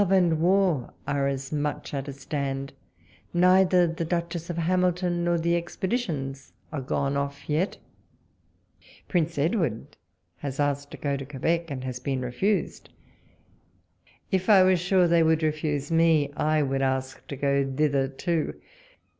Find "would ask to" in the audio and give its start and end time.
16.63-17.35